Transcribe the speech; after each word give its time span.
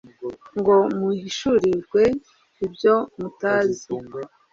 ngo 0.57 0.75
muhishurirwe 0.97 2.01
ibyomutazi 2.65 3.89